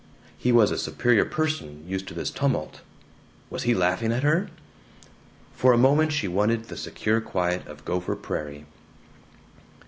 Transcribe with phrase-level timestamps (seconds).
[0.35, 2.81] He was a superior person, used to this tumult.
[3.51, 4.49] Was he laughing at her?
[5.53, 8.65] For a moment she wanted the secure quiet of Gopher Prairie.